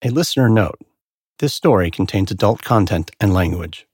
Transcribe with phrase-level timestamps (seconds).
[0.00, 0.78] A listener note
[1.40, 3.84] this story contains adult content and language.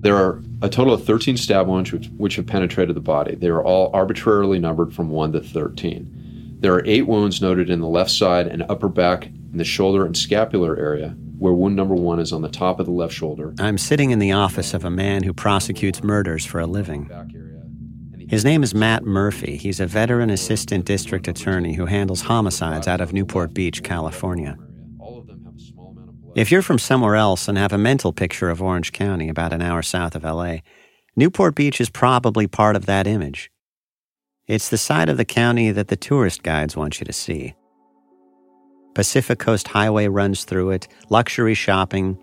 [0.00, 3.34] There are a total of 13 stab wounds which, which, have penetrated the body.
[3.34, 6.58] They are all arbitrarily numbered from 1 to 13.
[6.60, 10.06] There are eight wounds noted in the left side and upper back in the shoulder
[10.06, 13.54] and scapular area, where wound number one is on the top of the left shoulder.
[13.58, 17.10] I'm sitting in the office of a man who prosecutes murders for a living.
[18.28, 19.56] His name is Matt Murphy.
[19.56, 24.56] He's a veteran assistant district attorney who handles homicides out of Newport Beach, California.
[26.34, 29.60] If you're from somewhere else and have a mental picture of Orange County about an
[29.60, 30.58] hour south of LA,
[31.14, 33.50] Newport Beach is probably part of that image.
[34.46, 37.54] It's the side of the county that the tourist guides want you to see.
[38.94, 42.18] Pacific Coast Highway runs through it, luxury shopping,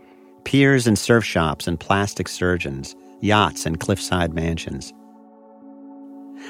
[0.45, 4.93] piers and surf shops and plastic surgeons, yachts and cliffside mansions.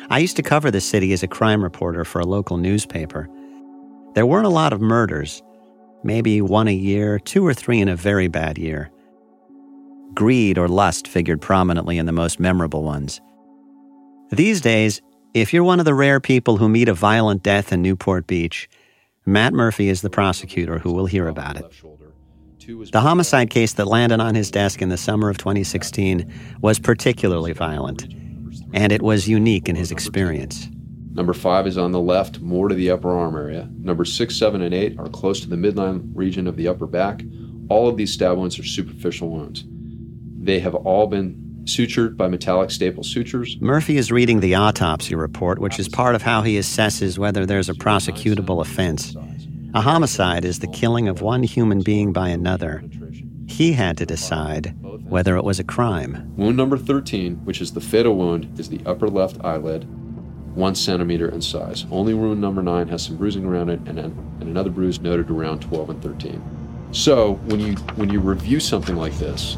[0.10, 3.30] I used to cover the city as a crime reporter for a local newspaper.
[4.14, 5.42] There weren't a lot of murders,
[6.04, 8.92] maybe one a year, two or three in a very bad year.
[10.14, 13.22] Greed or lust figured prominently in the most memorable ones.
[14.32, 15.02] These days,
[15.34, 18.70] if you're one of the rare people who meet a violent death in Newport Beach,
[19.26, 21.66] Matt Murphy is the prosecutor who will hear about it.
[22.92, 26.32] The homicide case that landed on his desk in the summer of 2016
[26.62, 28.08] was particularly violent,
[28.74, 30.68] and it was unique in his experience.
[31.14, 33.70] Number five is on the left, more to the upper arm area.
[33.80, 37.22] Number six, seven, and eight are close to the midline region of the upper back.
[37.70, 39.66] All of these stab wounds are superficial wounds.
[40.44, 43.58] They have all been sutured by metallic staple sutures.
[43.62, 47.70] Murphy is reading the autopsy report, which is part of how he assesses whether there's
[47.70, 49.16] a prosecutable offense.
[49.74, 52.84] A homicide is the killing of one human being by another.
[53.52, 56.32] He had to decide whether it was a crime.
[56.38, 59.84] Wound number 13, which is the fatal wound, is the upper left eyelid
[60.56, 61.86] one centimeter in size.
[61.92, 65.60] Only wound number nine has some bruising around it, and, and another bruise noted around
[65.60, 66.42] 12 and 13.
[66.94, 69.56] So when you when you review something like this,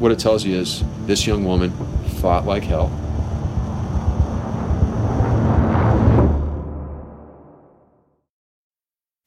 [0.00, 1.70] what it tells you is this young woman
[2.20, 2.90] fought like hell.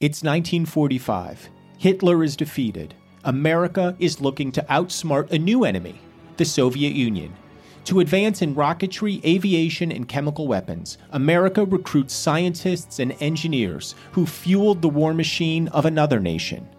[0.01, 1.49] It's 1945.
[1.77, 2.93] Hitler is defeated.
[3.27, 5.99] America is looking to outsmart a new enemy,
[6.37, 7.35] the Soviet Union.
[7.83, 14.81] To advance in rocketry, aviation, and chemical weapons, America recruits scientists and engineers who fueled
[14.81, 16.69] the war machine of another nation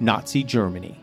[0.00, 0.98] Nazi Germany.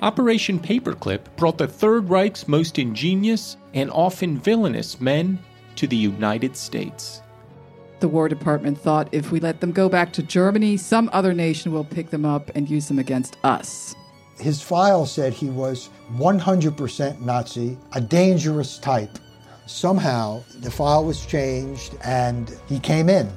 [0.00, 5.38] Operation Paperclip brought the Third Reich's most ingenious and often villainous men
[5.76, 7.20] to the United States.
[8.00, 11.70] The War Department thought if we let them go back to Germany, some other nation
[11.70, 13.94] will pick them up and use them against us.
[14.38, 19.18] His file said he was 100% Nazi, a dangerous type.
[19.66, 23.30] Somehow, the file was changed and he came in.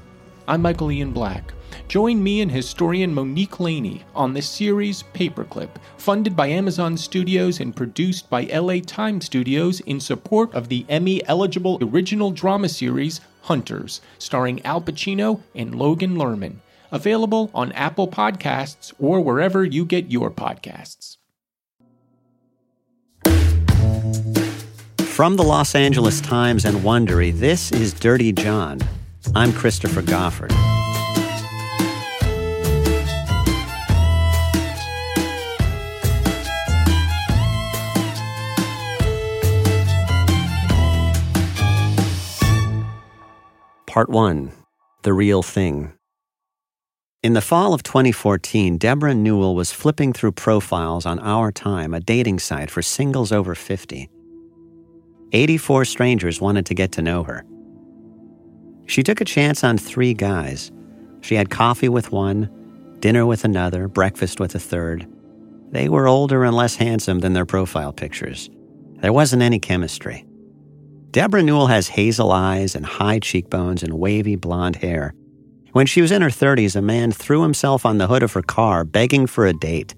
[0.47, 1.53] I'm Michael Ian Black.
[1.87, 7.75] Join me and historian Monique Laney on the series Paperclip, funded by Amazon Studios and
[7.75, 14.01] produced by LA Times Studios in support of the Emmy eligible original drama series Hunters,
[14.17, 16.55] starring Al Pacino and Logan Lerman
[16.93, 21.17] available on Apple Podcasts or wherever you get your podcasts.
[25.01, 28.79] From the Los Angeles Times and Wondery, this is Dirty John.
[29.35, 30.51] I'm Christopher Goffard.
[43.93, 44.51] Part 1
[45.03, 45.93] The Real Thing.
[47.21, 51.99] In the fall of 2014, Debra Newell was flipping through profiles on Our Time, a
[51.99, 54.09] dating site for singles over 50.
[55.31, 57.45] 84 strangers wanted to get to know her.
[58.87, 60.71] She took a chance on three guys.
[61.21, 62.49] She had coffee with one,
[62.99, 65.07] dinner with another, breakfast with a third.
[65.69, 68.49] They were older and less handsome than their profile pictures.
[69.01, 70.25] There wasn't any chemistry.
[71.13, 75.13] Debra Newell has hazel eyes and high cheekbones and wavy blonde hair.
[75.73, 78.41] When she was in her 30s, a man threw himself on the hood of her
[78.41, 79.93] car begging for a date.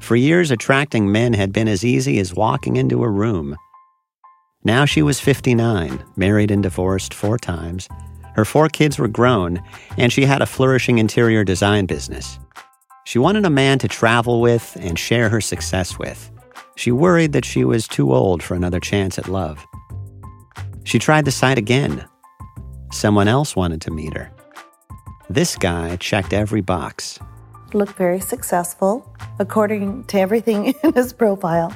[0.00, 3.54] For years, attracting men had been as easy as walking into a room.
[4.64, 7.86] Now she was 59, married and divorced four times.
[8.34, 9.62] Her four kids were grown,
[9.98, 12.38] and she had a flourishing interior design business.
[13.04, 16.30] She wanted a man to travel with and share her success with.
[16.74, 19.66] She worried that she was too old for another chance at love.
[20.90, 22.04] She tried the site again.
[22.90, 24.32] Someone else wanted to meet her.
[25.28, 27.20] This guy checked every box.
[27.72, 29.08] Looked very successful,
[29.38, 31.72] according to everything in his profile.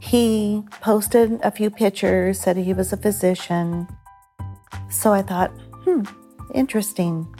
[0.00, 3.86] He posted a few pictures, said he was a physician.
[4.90, 5.52] So I thought,
[5.84, 6.02] hmm,
[6.52, 7.32] interesting.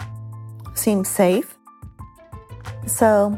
[0.74, 1.58] Seems safe.
[2.86, 3.36] So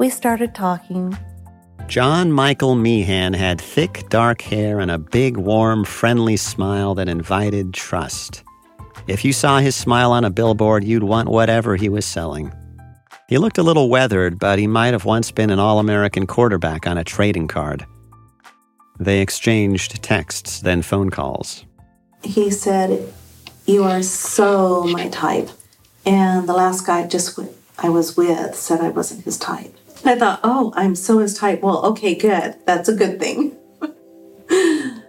[0.00, 1.16] we started talking.
[1.88, 7.74] John Michael Meehan had thick, dark hair and a big, warm, friendly smile that invited
[7.74, 8.42] trust.
[9.06, 12.52] If you saw his smile on a billboard, you'd want whatever he was selling.
[13.28, 16.86] He looked a little weathered, but he might have once been an All American quarterback
[16.86, 17.84] on a trading card.
[18.98, 21.64] They exchanged texts, then phone calls.
[22.22, 23.12] He said,
[23.66, 25.50] You are so my type.
[26.06, 27.38] And the last guy just
[27.78, 29.74] I was with said I wasn't his type.
[30.04, 31.62] I thought, Oh, I'm so his type.
[31.62, 32.56] Well, okay, good.
[32.66, 33.56] That's a good thing.
[34.50, 35.02] and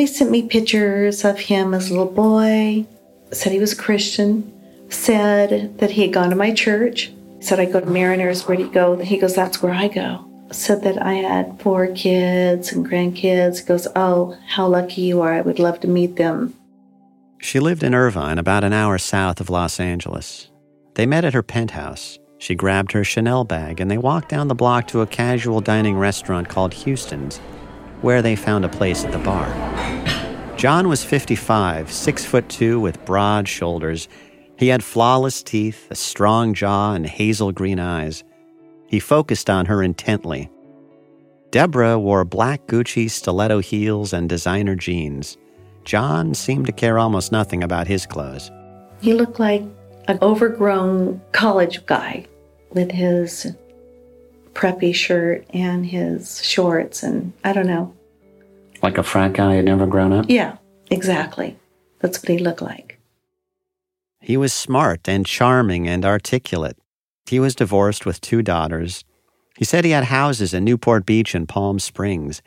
[0.00, 2.86] he sent me pictures of him as a little boy,
[3.32, 4.52] said he was a Christian,
[4.88, 8.68] said that he had gone to my church, said I go to Mariners, where'd he
[8.68, 8.96] go?
[8.96, 13.60] He goes, That's where I go said that I had four kids and grandkids.
[13.60, 15.34] He goes, Oh, how lucky you are.
[15.34, 16.54] I would love to meet them.
[17.38, 20.50] She lived in Irvine, about an hour south of Los Angeles.
[20.94, 22.18] They met at her penthouse.
[22.40, 25.98] She grabbed her Chanel bag and they walked down the block to a casual dining
[25.98, 27.36] restaurant called Houston's,
[28.00, 29.46] where they found a place at the bar.
[30.56, 34.08] John was 55, six foot two with broad shoulders.
[34.56, 38.24] He had flawless teeth, a strong jaw, and hazel green eyes.
[38.86, 40.48] He focused on her intently.
[41.50, 45.36] Debra wore black Gucci stiletto heels and designer jeans.
[45.84, 48.50] John seemed to care almost nothing about his clothes.
[49.02, 49.62] He looked like
[50.08, 52.26] an overgrown college guy
[52.70, 53.52] with his
[54.54, 57.94] preppy shirt and his shorts, and I don't know.
[58.82, 60.26] Like a frat guy had never grown up?
[60.28, 60.56] Yeah,
[60.90, 61.58] exactly.
[62.00, 62.98] That's what he looked like.
[64.20, 66.78] He was smart and charming and articulate.
[67.26, 69.04] He was divorced with two daughters.
[69.56, 72.42] He said he had houses in Newport Beach and Palm Springs,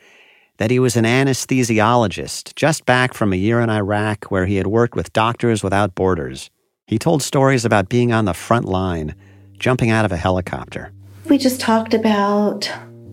[0.58, 4.66] that he was an anesthesiologist just back from a year in Iraq where he had
[4.68, 6.50] worked with Doctors Without Borders.
[6.86, 9.14] He told stories about being on the front line,
[9.58, 10.92] jumping out of a helicopter.
[11.28, 12.70] We just talked about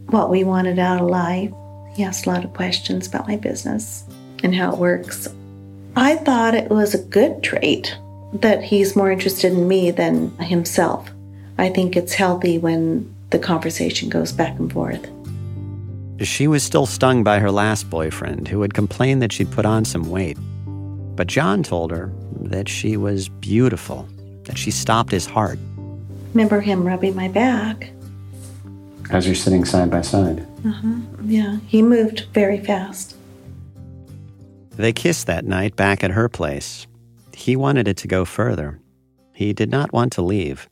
[0.08, 1.52] what we wanted out of life.
[1.96, 4.04] He asked a lot of questions about my business
[4.44, 5.28] and how it works.
[5.96, 7.98] I thought it was a good trait
[8.34, 11.10] that he's more interested in me than himself.
[11.58, 15.06] I think it's healthy when the conversation goes back and forth.
[16.22, 19.86] She was still stung by her last boyfriend, who had complained that she'd put on
[19.86, 20.38] some weight.
[21.16, 22.12] But John told her
[22.42, 24.08] that she was beautiful,
[24.46, 25.60] that she stopped his heart.
[26.34, 27.92] Remember him rubbing my back?
[29.10, 30.48] As you're sitting side by side.
[30.66, 30.96] Uh huh.
[31.24, 33.16] Yeah, he moved very fast.
[34.72, 36.88] They kissed that night back at her place.
[37.34, 38.80] He wanted it to go further.
[39.34, 40.70] He did not want to leave.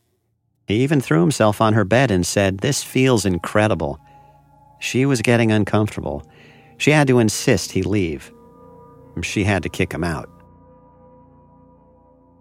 [0.66, 3.98] He even threw himself on her bed and said, This feels incredible.
[4.78, 6.26] She was getting uncomfortable.
[6.78, 8.32] She had to insist he leave.
[9.22, 10.30] She had to kick him out.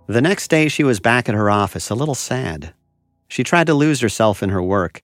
[0.08, 2.74] The next day, she was back at her office, a little sad.
[3.30, 5.02] She tried to lose herself in her work.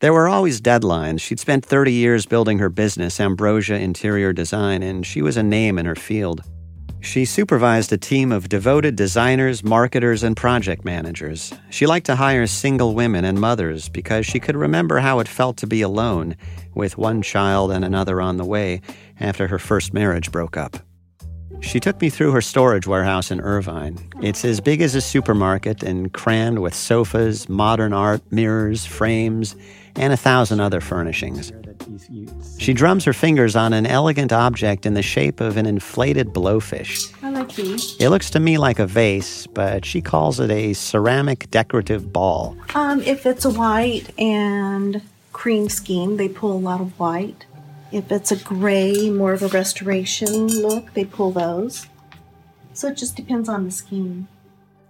[0.00, 1.20] There were always deadlines.
[1.20, 5.78] She'd spent 30 years building her business, Ambrosia Interior Design, and she was a name
[5.78, 6.42] in her field.
[7.00, 11.52] She supervised a team of devoted designers, marketers, and project managers.
[11.70, 15.56] She liked to hire single women and mothers because she could remember how it felt
[15.58, 16.36] to be alone,
[16.74, 18.80] with one child and another on the way,
[19.20, 20.78] after her first marriage broke up.
[21.60, 23.98] She took me through her storage warehouse in Irvine.
[24.22, 29.56] It's as big as a supermarket and crammed with sofas, modern art, mirrors, frames,
[29.96, 31.52] and a thousand other furnishings.
[32.58, 37.12] She drums her fingers on an elegant object in the shape of an inflated blowfish.
[37.22, 37.96] I like these.
[37.98, 42.56] It looks to me like a vase, but she calls it a ceramic decorative ball.
[42.74, 47.46] Um, if it's a white and cream scheme, they pull a lot of white.
[47.92, 51.86] If it's a gray, more of a restoration look, they pull those.
[52.72, 54.28] So it just depends on the scheme.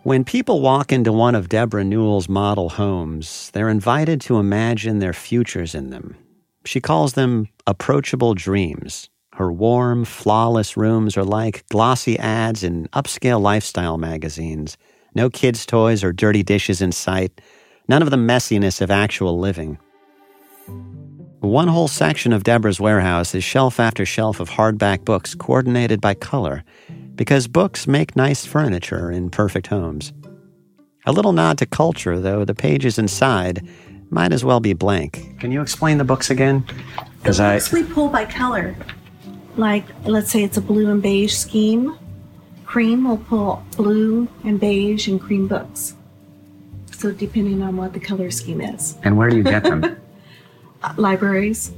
[0.03, 5.13] When people walk into one of Debra Newell's model homes, they're invited to imagine their
[5.13, 6.17] futures in them.
[6.65, 9.09] She calls them approachable dreams.
[9.35, 14.79] Her warm, flawless rooms are like glossy ads in upscale lifestyle magazines.
[15.15, 17.41] No kids' toys or dirty dishes in sight.
[17.89, 19.79] None of the messiness of actual living.
[21.47, 26.15] One whole section of Debra's warehouse is shelf after shelf of hardback books coordinated by
[26.15, 26.65] color,
[27.15, 30.13] because books make nice furniture in perfect homes.
[31.07, 33.65] A little nod to culture, though the pages inside
[34.11, 35.39] might as well be blank.
[35.39, 36.65] Can you explain the books again?
[37.19, 38.75] Because I we pull by color.
[39.57, 41.97] Like, let's say it's a blue and beige scheme.
[42.65, 45.95] Cream will pull blue and beige and cream books.
[46.91, 48.99] So depending on what the color scheme is.
[49.05, 49.97] And where do you get them?
[50.83, 51.73] Uh, libraries.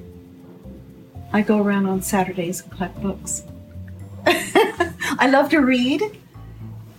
[1.33, 3.43] I go around on Saturdays and collect books.
[4.27, 6.03] I love to read,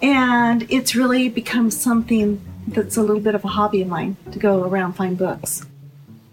[0.01, 4.37] and it's really become something That's a little bit of a hobby of mine to
[4.37, 5.65] go around find books.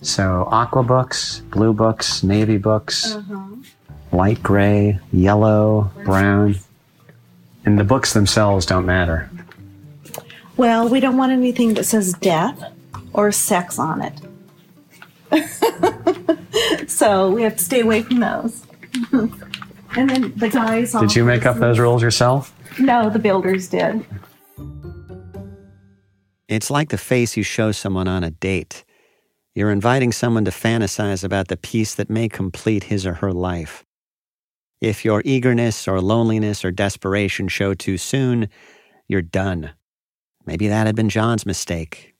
[0.03, 3.57] So, aqua books, blue books, navy books, Uh-huh.
[4.13, 6.57] light gray, yellow, brown.
[7.65, 9.31] And the books themselves don't matter.
[10.59, 12.63] Well, we don't want anything that says death
[13.15, 14.21] or sex on it.
[16.89, 18.65] so we have to stay away from those.
[19.97, 20.93] and then the guys.
[20.93, 22.55] Did you make up those rules yourself?
[22.79, 24.05] No, the builders did.
[26.49, 28.85] It's like the face you show someone on a date.
[29.55, 33.85] You're inviting someone to fantasize about the piece that may complete his or her life.
[34.81, 38.49] If your eagerness or loneliness or desperation show too soon,
[39.09, 39.71] you're done.
[40.45, 42.16] Maybe that had been John's mistake.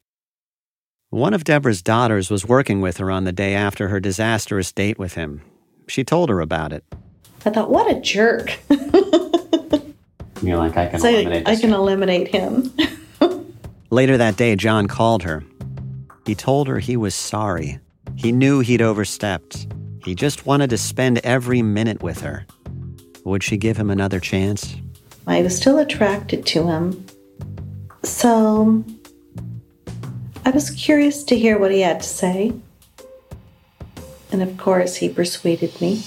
[1.11, 4.99] One of Debra's daughters was working with her on the day after her disastrous date
[4.99, 5.41] with him.
[5.87, 6.85] She told her about it.
[7.45, 8.59] I thought, what a jerk.
[10.43, 12.73] You're like, I can so I can eliminate him.
[13.91, 15.45] Later that day, John called her.
[16.27, 17.79] He told her he was sorry.
[18.17, 19.69] He knew he'd overstepped.
[20.05, 22.47] He just wanted to spend every minute with her.
[23.25, 24.75] Would she give him another chance?
[25.29, 27.07] I was still attracted to him.
[28.03, 28.85] So
[30.47, 32.53] I was curious to hear what he had to say.
[34.31, 36.05] And of course, he persuaded me.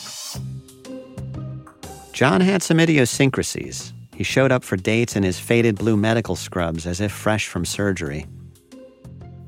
[2.13, 3.91] John had some idiosyncrasies.
[4.15, 7.65] He showed up for dates in his faded blue medical scrubs as if fresh from
[7.65, 8.27] surgery.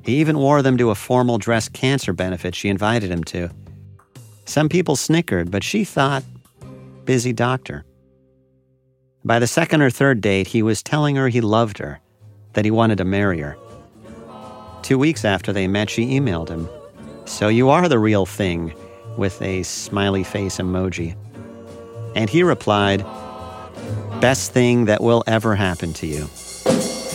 [0.04, 3.50] He even wore them to a formal dress cancer benefit she invited him to.
[4.44, 6.26] Some people snickered, but she thought,
[7.06, 7.86] busy doctor.
[9.24, 12.02] By the second or third date, he was telling her he loved her,
[12.54, 13.56] that he wanted to marry her.
[14.82, 16.68] Two weeks after they met, she emailed him,
[17.26, 18.74] So you are the real thing,
[19.18, 21.16] with a smiley face emoji.
[22.16, 23.06] And he replied,
[24.20, 26.28] Best thing that will ever happen to you.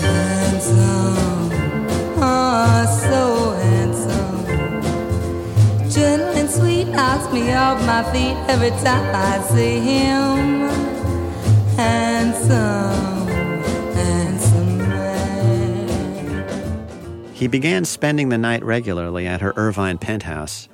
[0.01, 1.51] Handsome,
[2.19, 4.45] oh, so handsome.
[5.91, 10.69] Gentle and sweet, knocks me off my feet every time I see him.
[11.77, 12.96] Handsome,
[17.37, 20.71] He began spending the night regularly at her Irvine penthouse.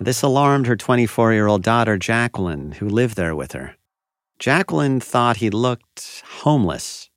[0.00, 3.76] This alarmed her 24 year old daughter, Jacqueline, who lived there with her.
[4.38, 7.10] Jacqueline thought he looked homeless.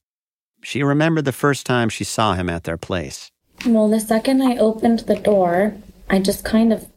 [0.64, 3.32] She remembered the first time she saw him at their place.
[3.66, 5.78] Well, the second I opened the door,
[6.10, 6.88] I just kind of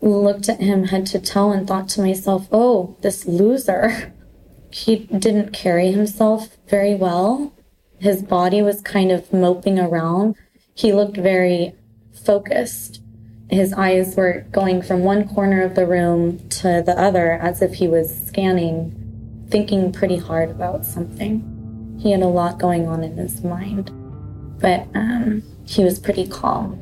[0.00, 4.12] looked at him head to toe and thought to myself, oh, this loser.
[4.70, 7.54] He didn't carry himself very well.
[8.00, 10.34] His body was kind of moping around.
[10.78, 11.74] He looked very
[12.24, 13.02] focused.
[13.50, 17.74] His eyes were going from one corner of the room to the other as if
[17.74, 18.94] he was scanning,
[19.50, 21.96] thinking pretty hard about something.
[22.00, 23.90] He had a lot going on in his mind,
[24.60, 26.80] but um, he was pretty calm.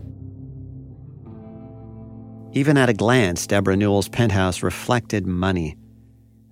[2.53, 5.75] Even at a glance, Debra Newell's penthouse reflected money.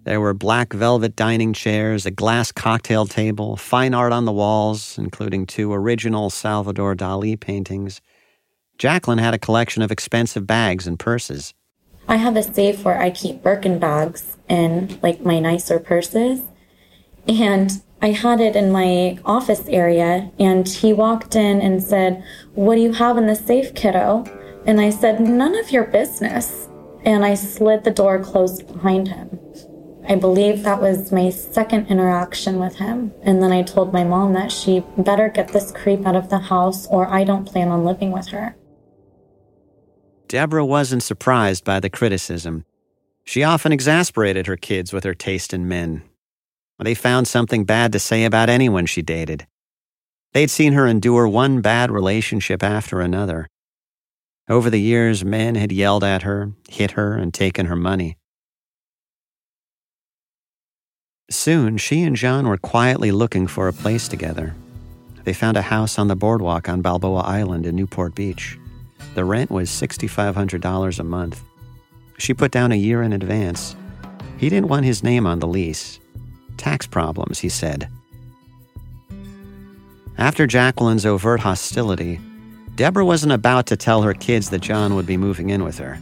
[0.04, 4.98] There were black velvet dining chairs, a glass cocktail table, fine art on the walls,
[4.98, 8.02] including two original Salvador Dali paintings.
[8.76, 11.54] Jacqueline had a collection of expensive bags and purses.
[12.06, 16.42] I have a safe where I keep Birkin bags and like my nicer purses.
[17.26, 17.70] And
[18.02, 22.82] I had it in my office area, and he walked in and said, What do
[22.82, 24.24] you have in the safe, kiddo?
[24.66, 26.68] And I said, None of your business.
[27.06, 29.40] And I slid the door closed behind him.
[30.06, 33.12] I believe that was my second interaction with him.
[33.22, 36.38] And then I told my mom that she better get this creep out of the
[36.38, 38.54] house or I don't plan on living with her.
[40.28, 42.64] Debra wasn't surprised by the criticism.
[43.24, 46.02] She often exasperated her kids with her taste in men.
[46.78, 49.46] They found something bad to say about anyone she dated.
[50.32, 53.48] They'd seen her endure one bad relationship after another.
[54.48, 58.18] Over the years, men had yelled at her, hit her, and taken her money.
[61.30, 64.54] Soon, she and John were quietly looking for a place together.
[65.24, 68.58] They found a house on the boardwalk on Balboa Island in Newport Beach.
[69.14, 71.42] The rent was $6,500 a month.
[72.18, 73.74] She put down a year in advance.
[74.36, 75.98] He didn't want his name on the lease.
[76.58, 77.88] Tax problems, he said.
[80.18, 82.20] After Jacqueline's overt hostility,
[82.74, 85.98] Debra wasn't about to tell her kids that John would be moving in with her.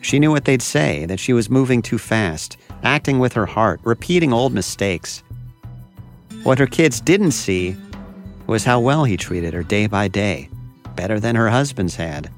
[0.00, 3.80] She knew what they'd say that she was moving too fast, acting with her heart,
[3.82, 5.22] repeating old mistakes.
[6.42, 7.76] What her kids didn't see
[8.46, 10.48] was how well he treated her day by day,
[10.94, 12.30] better than her husband's had.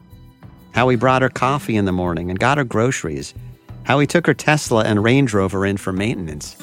[0.73, 3.35] How he brought her coffee in the morning and got her groceries.
[3.83, 6.57] How he took her Tesla and Range Rover in for maintenance.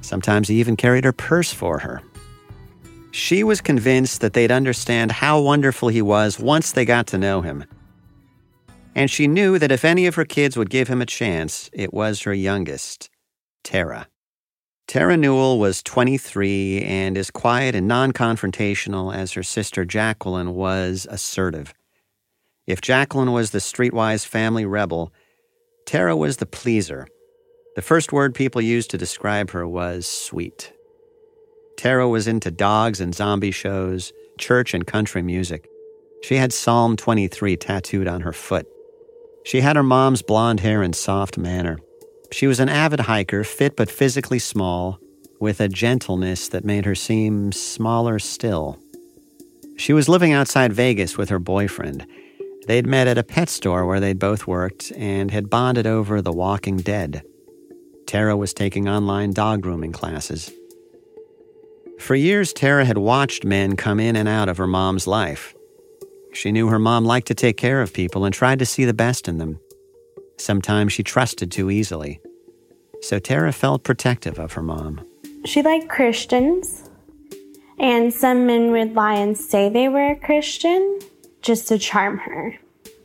[0.00, 2.02] Sometimes he even carried her purse for her.
[3.12, 7.42] She was convinced that they'd understand how wonderful he was once they got to know
[7.42, 7.64] him.
[8.94, 11.92] And she knew that if any of her kids would give him a chance, it
[11.92, 13.10] was her youngest,
[13.64, 14.06] Tara.
[14.86, 21.06] Tara Newell was 23 and as quiet and non confrontational as her sister Jacqueline was
[21.10, 21.74] assertive.
[22.66, 25.12] If Jacqueline was the streetwise family rebel,
[25.86, 27.08] Tara was the pleaser.
[27.76, 30.72] The first word people used to describe her was sweet.
[31.76, 35.68] Tara was into dogs and zombie shows, church and country music.
[36.22, 38.66] She had Psalm 23 tattooed on her foot.
[39.44, 41.78] She had her mom's blonde hair and soft manner.
[42.32, 44.98] She was an avid hiker, fit but physically small,
[45.38, 48.78] with a gentleness that made her seem smaller still.
[49.76, 52.06] She was living outside Vegas with her boyfriend.
[52.66, 56.32] They'd met at a pet store where they'd both worked and had bonded over The
[56.32, 57.22] Walking Dead.
[58.06, 60.50] Tara was taking online dog grooming classes.
[61.98, 65.54] For years, Tara had watched men come in and out of her mom's life.
[66.34, 68.92] She knew her mom liked to take care of people and tried to see the
[68.92, 69.60] best in them.
[70.36, 72.20] Sometimes she trusted too easily.
[73.00, 75.06] So Tara felt protective of her mom.
[75.44, 76.88] She liked Christians,
[77.78, 80.98] and some men would lie and say they were a Christian
[81.42, 82.58] just to charm her.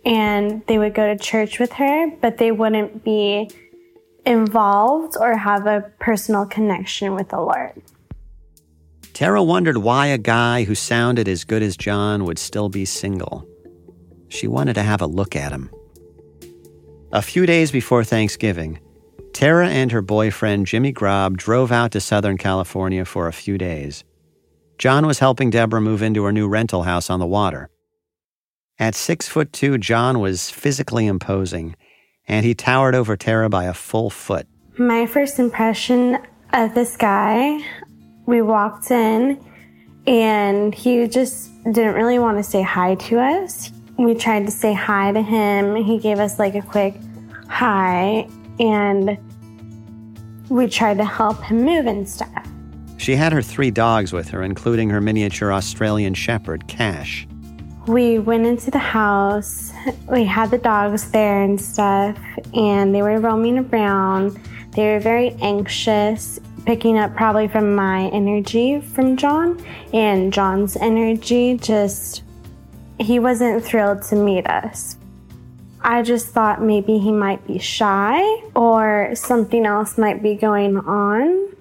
[0.05, 3.49] And they would go to church with her, but they wouldn't be
[4.25, 7.81] involved or have a personal connection with the Lord.
[9.13, 13.47] Tara wondered why a guy who sounded as good as John would still be single.
[14.29, 15.69] She wanted to have a look at him.
[17.11, 18.79] A few days before Thanksgiving,
[19.33, 24.03] Tara and her boyfriend Jimmy Grob drove out to Southern California for a few days.
[24.77, 27.69] John was helping Debra move into her new rental house on the water.
[28.77, 31.75] At six foot two, John was physically imposing,
[32.27, 34.47] and he towered over Tara by a full foot.
[34.77, 36.17] My first impression
[36.53, 37.61] of this guy
[38.29, 39.43] we walked in
[40.05, 43.71] and he just didn't really want to say hi to us.
[43.97, 45.75] We tried to say hi to him.
[45.75, 46.93] He gave us like a quick
[47.47, 49.17] hi and
[50.47, 52.47] we tried to help him move and stuff.
[52.97, 57.27] She had her three dogs with her, including her miniature Australian Shepherd, Cash.
[57.87, 59.71] We went into the house.
[60.07, 62.15] We had the dogs there and stuff,
[62.53, 64.39] and they were roaming around.
[64.71, 69.59] They were very anxious picking up probably from my energy from John
[69.91, 72.21] and John's energy just
[72.99, 74.95] he wasn't thrilled to meet us.
[75.81, 78.21] I just thought maybe he might be shy
[78.55, 81.55] or something else might be going on.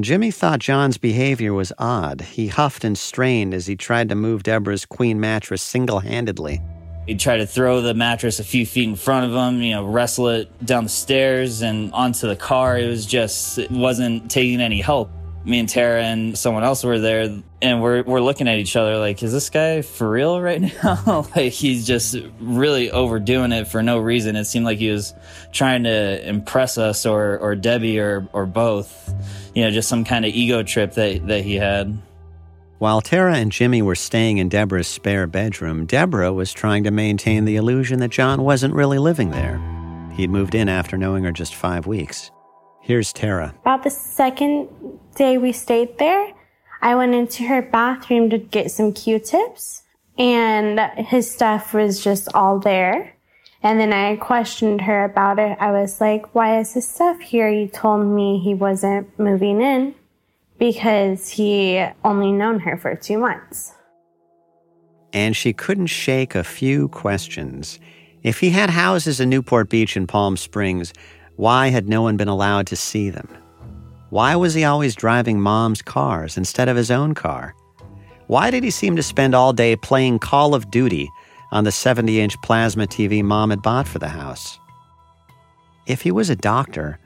[0.00, 2.22] Jimmy thought John's behavior was odd.
[2.22, 6.62] He huffed and strained as he tried to move Debra's queen mattress single handedly.
[7.08, 9.86] He'd try to throw the mattress a few feet in front of him, you know,
[9.86, 12.78] wrestle it down the stairs and onto the car.
[12.78, 15.10] It was just, it wasn't taking any help.
[15.42, 18.98] Me and Tara and someone else were there, and we're, we're looking at each other
[18.98, 21.26] like, is this guy for real right now?
[21.34, 24.36] like, he's just really overdoing it for no reason.
[24.36, 25.14] It seemed like he was
[25.50, 29.14] trying to impress us or, or Debbie or, or both,
[29.54, 31.96] you know, just some kind of ego trip that, that he had.
[32.78, 37.44] While Tara and Jimmy were staying in Debra's spare bedroom, Debra was trying to maintain
[37.44, 39.60] the illusion that John wasn't really living there.
[40.14, 42.30] He'd moved in after knowing her just five weeks.
[42.80, 43.52] Here's Tara.
[43.62, 44.68] About the second
[45.16, 46.32] day we stayed there,
[46.80, 49.82] I went into her bathroom to get some Q tips,
[50.16, 53.16] and his stuff was just all there.
[53.60, 55.58] And then I questioned her about it.
[55.60, 57.48] I was like, Why is his stuff here?
[57.48, 59.96] You told me he wasn't moving in
[60.58, 63.72] because he only known her for two months.
[65.12, 67.78] And she couldn't shake a few questions.
[68.22, 70.92] If he had houses in Newport Beach and Palm Springs,
[71.36, 73.28] why had no one been allowed to see them?
[74.10, 77.54] Why was he always driving mom's cars instead of his own car?
[78.26, 81.08] Why did he seem to spend all day playing Call of Duty
[81.52, 84.58] on the 70 inch plasma TV mom had bought for the house?
[85.86, 86.98] If he was a doctor,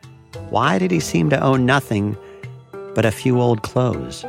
[0.48, 2.16] why did he seem to own nothing
[2.94, 4.24] but a few old clothes.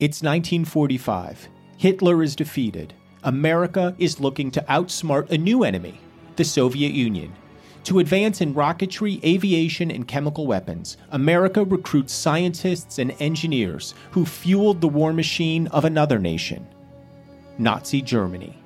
[0.00, 1.48] It's 1945.
[1.78, 2.92] Hitler is defeated.
[3.22, 5.98] America is looking to outsmart a new enemy,
[6.36, 7.32] the Soviet Union.
[7.84, 14.80] To advance in rocketry, aviation, and chemical weapons, America recruits scientists and engineers who fueled
[14.80, 16.66] the war machine of another nation
[17.58, 18.63] Nazi Germany.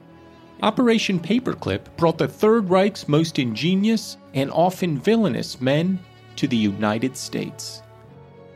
[0.62, 5.98] Operation Paperclip brought the Third Reich's most ingenious and often villainous men
[6.36, 7.82] to the United States.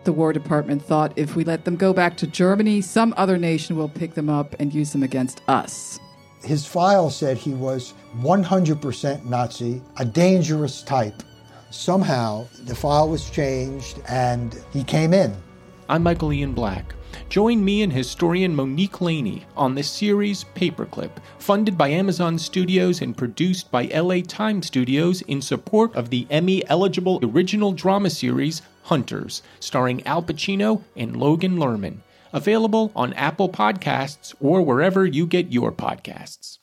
[0.04, 3.76] The War Department thought if we let them go back to Germany, some other nation
[3.76, 6.00] will pick them up and use them against us.
[6.42, 11.22] His file said he was 100% Nazi, a dangerous type,
[11.72, 15.34] Somehow the file was changed and he came in.
[15.88, 16.94] I'm Michael Ian Black.
[17.28, 23.16] Join me and historian Monique Laney on this series, Paperclip, funded by Amazon Studios and
[23.16, 29.42] produced by LA Times Studios in support of the Emmy eligible original drama series, Hunters,
[29.60, 31.98] starring Al Pacino and Logan Lerman.
[32.32, 36.58] Available on Apple Podcasts or wherever you get your podcasts.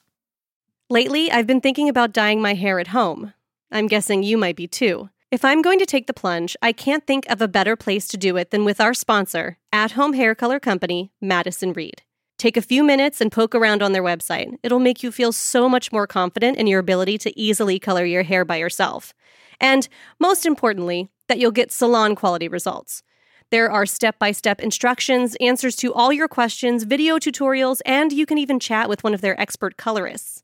[0.90, 3.34] Lately, I've been thinking about dyeing my hair at home.
[3.72, 5.10] I'm guessing you might be too.
[5.32, 8.18] If I'm going to take the plunge, I can't think of a better place to
[8.18, 12.02] do it than with our sponsor, at home hair color company, Madison Reed.
[12.40, 14.58] Take a few minutes and poke around on their website.
[14.64, 18.24] It'll make you feel so much more confident in your ability to easily color your
[18.24, 19.14] hair by yourself.
[19.62, 19.88] And
[20.20, 23.04] most importantly, that you'll get salon quality results.
[23.52, 28.26] There are step by step instructions, answers to all your questions, video tutorials, and you
[28.26, 30.42] can even chat with one of their expert colorists.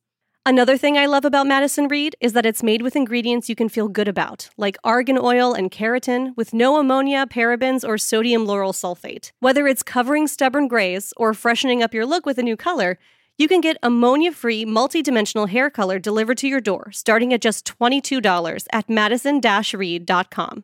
[0.47, 3.67] Another thing I love about Madison Reed is that it's made with ingredients you can
[3.67, 8.71] feel good about, like argan oil and keratin, with no ammonia, parabens, or sodium lauryl
[8.71, 9.31] sulfate.
[9.39, 12.99] Whether it's covering stubborn grays or freshening up your look with a new color,
[13.39, 17.65] you can get ammonia free, multi-dimensional hair color delivered to your door, starting at just
[17.65, 19.41] $22 at madison
[19.73, 20.63] reed.com.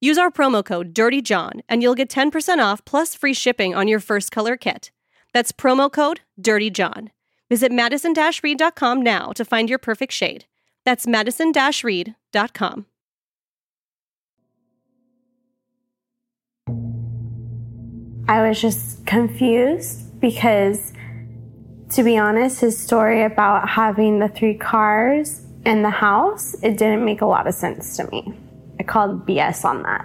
[0.00, 3.98] Use our promo code DIRTYJOHN and you'll get 10% off plus free shipping on your
[3.98, 4.92] first color kit.
[5.34, 7.08] That's promo code DIRTYJOHN.
[7.48, 10.46] Visit madison-reed.com now to find your perfect shade.
[10.84, 12.86] That's madison-reed.com.
[18.28, 20.92] I was just confused because,
[21.90, 27.04] to be honest, his story about having the three cars and the house, it didn't
[27.04, 28.34] make a lot of sense to me.
[28.80, 30.04] I called BS on that.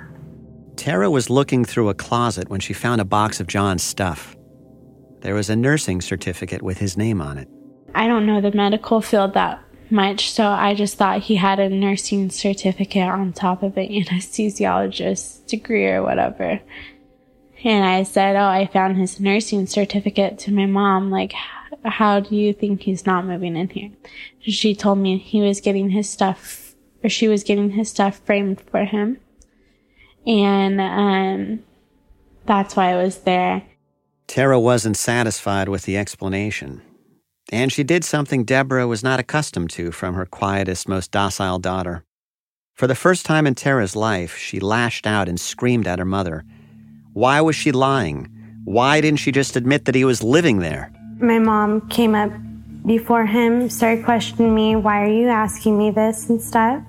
[0.75, 4.35] Tara was looking through a closet when she found a box of John's stuff.
[5.21, 7.47] There was a nursing certificate with his name on it.
[7.93, 11.69] I don't know the medical field that much, so I just thought he had a
[11.69, 16.59] nursing certificate on top of an anesthesiologist degree or whatever.
[17.63, 21.11] And I said, Oh, I found his nursing certificate to my mom.
[21.11, 21.33] Like,
[21.83, 23.91] how do you think he's not moving in here?
[24.39, 28.61] She told me he was getting his stuff, or she was getting his stuff framed
[28.61, 29.19] for him.
[30.25, 31.63] And, um,
[32.45, 33.63] that's why I was there.
[34.31, 36.81] Tara wasn't satisfied with the explanation.
[37.51, 42.05] And she did something Debra was not accustomed to from her quietest, most docile daughter.
[42.73, 46.45] For the first time in Tara's life, she lashed out and screamed at her mother.
[47.11, 48.29] Why was she lying?
[48.63, 50.93] Why didn't she just admit that he was living there?
[51.19, 52.31] My mom came up
[52.85, 56.81] before him, started questioning me, why are you asking me this and stuff?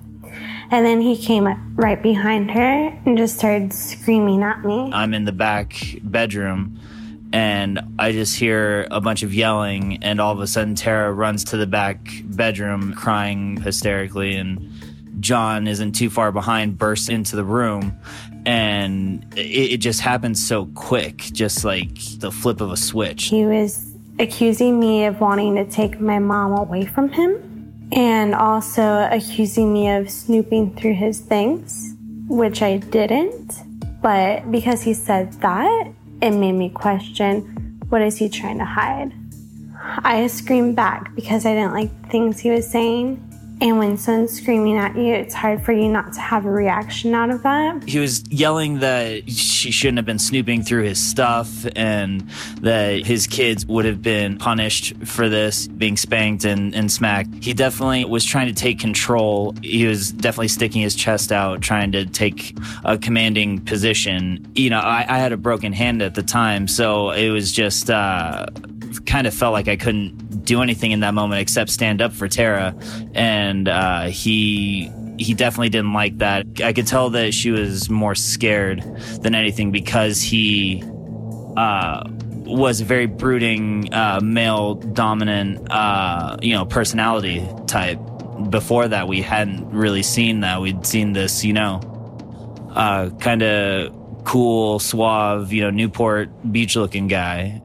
[0.71, 4.91] And then he came up right behind her and just started screaming at me.
[4.93, 6.79] I'm in the back bedroom
[7.33, 11.43] and I just hear a bunch of yelling, and all of a sudden Tara runs
[11.45, 14.71] to the back bedroom crying hysterically, and
[15.19, 17.97] John isn't too far behind, bursts into the room,
[18.45, 23.25] and it, it just happens so quick, just like the flip of a switch.
[23.25, 29.09] He was accusing me of wanting to take my mom away from him, and also
[29.11, 31.95] accusing me of snooping through his things,
[32.27, 33.55] which I didn't.
[34.03, 39.13] But because he said that, it made me question what is he trying to hide?
[40.03, 43.21] I screamed back because I didn't like things he was saying.
[43.61, 47.13] And when someone's screaming at you, it's hard for you not to have a reaction
[47.13, 47.87] out of that.
[47.87, 52.29] He was yelling that she shouldn't have been snooping through his stuff and
[52.61, 57.29] that his kids would have been punished for this, being spanked and, and smacked.
[57.41, 59.55] He definitely was trying to take control.
[59.61, 64.45] He was definitely sticking his chest out, trying to take a commanding position.
[64.55, 67.89] You know, I, I had a broken hand at the time, so it was just
[67.89, 68.47] uh,
[69.05, 72.27] kind of felt like I couldn't do anything in that moment except stand up for
[72.27, 72.75] Tara.
[73.13, 76.45] And uh, he he definitely didn't like that.
[76.63, 78.81] I could tell that she was more scared
[79.21, 80.83] than anything because he
[81.55, 82.03] uh,
[82.45, 87.99] was a very brooding, uh, male dominant, uh, you know, personality type.
[88.49, 90.61] Before that, we hadn't really seen that.
[90.61, 91.79] We'd seen this, you know,
[92.71, 97.61] uh, kind of cool, suave, you know, Newport beach looking guy.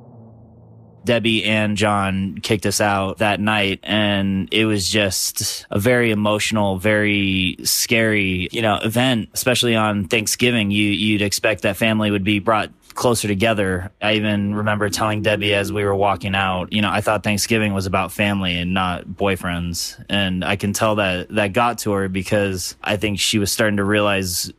[1.05, 6.79] Debbie and John kicked us out that night and it was just a very emotional,
[6.79, 10.71] very scary, you know, event, especially on Thanksgiving.
[10.71, 13.93] You, you'd expect that family would be brought closer together.
[14.03, 17.73] I even remember telling Debbie as we were walking out, you know, I thought Thanksgiving
[17.73, 20.05] was about family and not boyfriends.
[20.09, 23.77] And I can tell that that got to her because I think she was starting
[23.77, 24.53] to realize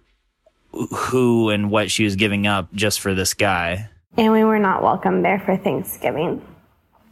[0.71, 3.89] who and what she was giving up just for this guy.
[4.19, 6.45] And we were not welcome there for Thanksgiving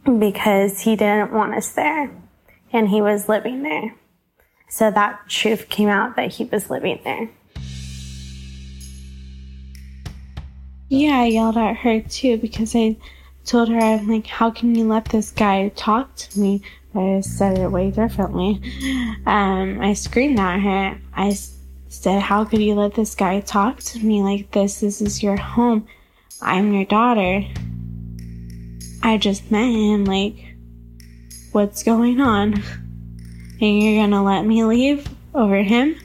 [0.04, 2.10] because he didn't want us there
[2.70, 3.94] and he was living there.
[4.68, 7.30] So that truth came out that he was living there.
[10.90, 12.98] Yeah, I yelled at her too because I
[13.46, 16.60] told her, I'm like, how can you let this guy talk to me?
[16.92, 18.60] But I said it way differently.
[19.24, 21.00] Um, I screamed at her.
[21.14, 21.38] I
[21.88, 24.80] said, How could you let this guy talk to me like this?
[24.80, 25.88] This is your home.
[26.40, 27.44] I'm your daughter.
[29.02, 30.04] I just met him.
[30.04, 30.36] Like,
[31.52, 32.62] what's going on?
[33.60, 35.96] And you're gonna let me leave over him?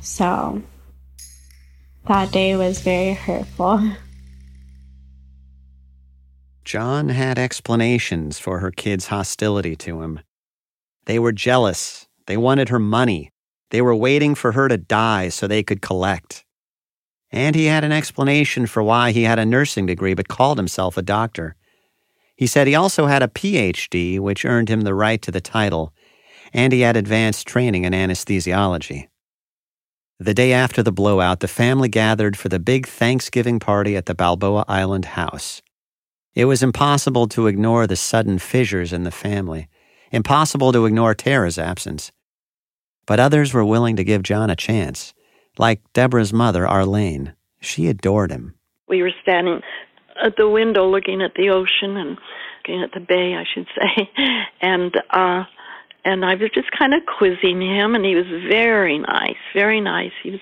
[0.00, 0.62] So,
[2.06, 3.80] that day was very hurtful.
[6.64, 10.20] John had explanations for her kids' hostility to him.
[11.04, 12.08] They were jealous.
[12.26, 13.30] They wanted her money.
[13.70, 16.44] They were waiting for her to die so they could collect.
[17.32, 20.96] And he had an explanation for why he had a nursing degree but called himself
[20.96, 21.56] a doctor.
[22.36, 25.92] He said he also had a PhD, which earned him the right to the title,
[26.52, 29.08] and he had advanced training in anesthesiology.
[30.18, 34.14] The day after the blowout, the family gathered for the big Thanksgiving party at the
[34.14, 35.60] Balboa Island house.
[36.34, 39.68] It was impossible to ignore the sudden fissures in the family,
[40.12, 42.12] impossible to ignore Tara's absence.
[43.06, 45.14] But others were willing to give John a chance,
[45.58, 47.34] like Debra's mother, Arlene.
[47.60, 48.54] She adored him.
[48.88, 49.60] We were standing
[50.22, 52.18] at the window looking at the ocean and
[52.58, 54.10] looking at the bay, I should say,
[54.60, 55.44] and uh
[56.04, 60.12] and I was just kind of quizzing him, and he was very nice, very nice.
[60.22, 60.40] He was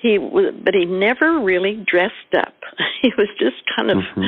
[0.00, 2.54] he was, but he never really dressed up.
[3.02, 4.22] he was just kind of mm-hmm.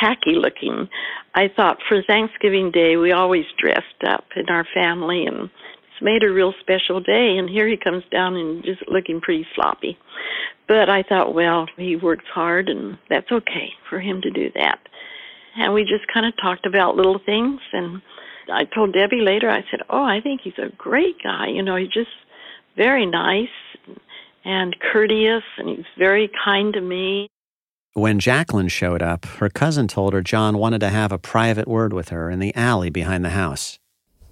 [0.00, 0.88] tacky looking.
[1.34, 5.48] I thought for Thanksgiving Day we always dressed up in our family and
[5.98, 9.46] it's made a real special day and here he comes down and just looking pretty
[9.54, 9.98] sloppy.
[10.68, 14.78] But I thought, well, he works hard and that's okay for him to do that.
[15.56, 18.00] And we just kind of talked about little things and
[18.50, 21.48] I told Debbie later, I said, Oh, I think he's a great guy.
[21.48, 22.08] You know, he's just
[22.76, 23.48] very nice
[24.44, 27.28] and courteous, and he's very kind to me.
[27.92, 31.92] When Jacqueline showed up, her cousin told her John wanted to have a private word
[31.92, 33.78] with her in the alley behind the house.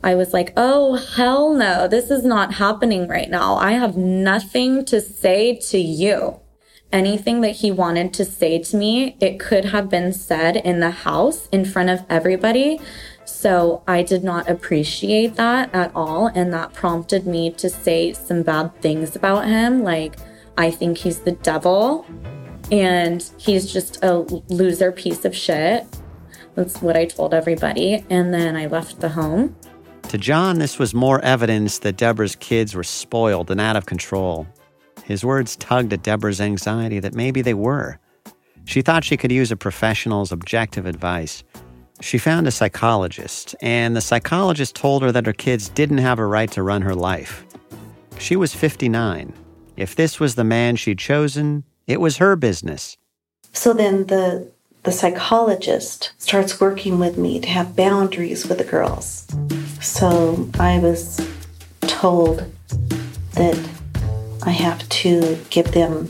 [0.03, 3.57] I was like, oh, hell no, this is not happening right now.
[3.57, 6.41] I have nothing to say to you.
[6.93, 10.91] Anything that he wanted to say to me, it could have been said in the
[10.91, 12.81] house in front of everybody.
[13.25, 16.29] So I did not appreciate that at all.
[16.29, 19.83] And that prompted me to say some bad things about him.
[19.83, 20.17] Like,
[20.57, 22.07] I think he's the devil
[22.71, 25.85] and he's just a loser piece of shit.
[26.55, 28.05] That's what I told everybody.
[28.09, 29.57] And then I left the home.
[30.09, 34.47] To John, this was more evidence that Debra's kids were spoiled and out of control.
[35.05, 37.99] His words tugged at Debra's anxiety that maybe they were.
[38.65, 41.43] She thought she could use a professional's objective advice.
[42.01, 46.27] She found a psychologist, and the psychologist told her that her kids didn't have a
[46.27, 47.45] right to run her life.
[48.19, 49.33] She was 59.
[49.77, 52.97] If this was the man she'd chosen, it was her business.
[53.53, 54.53] So then the
[54.87, 59.27] the psychologist starts working with me to have boundaries with the girls.
[59.83, 61.21] So I was
[61.83, 62.51] told
[63.35, 63.71] that
[64.45, 66.09] I have to give them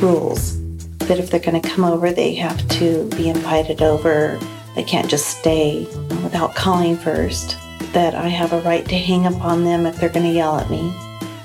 [0.00, 0.60] rules.
[0.98, 4.38] That if they're going to come over, they have to be invited over
[4.76, 5.86] they can't just stay
[6.22, 7.56] without calling first.
[7.94, 10.58] That I have a right to hang up on them if they're going to yell
[10.58, 10.94] at me.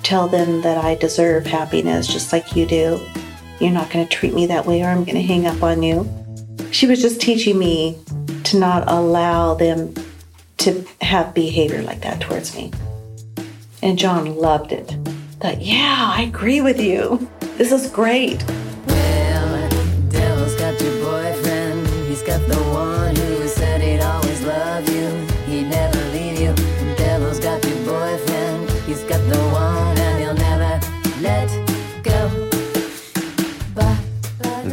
[0.04, 2.99] Tell them that I deserve happiness just like you do.
[3.62, 5.82] You're not going to treat me that way or I'm going to hang up on
[5.82, 6.10] you.
[6.71, 7.97] She was just teaching me
[8.45, 9.93] to not allow them
[10.57, 12.71] to have behavior like that towards me.
[13.84, 14.95] And John loved it.
[15.39, 17.29] Thought, yeah, I agree with you.
[17.57, 18.43] This is great.